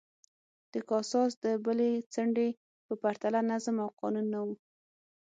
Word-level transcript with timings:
د 0.73 0.73
کاساس 0.89 1.31
د 1.45 1.45
بلې 1.65 1.91
څنډې 2.13 2.49
په 2.85 2.93
پرتله 3.01 3.39
نظم 3.51 3.75
او 3.85 3.89
قانون 4.01 4.25
نه 4.33 4.39
و 4.45 4.47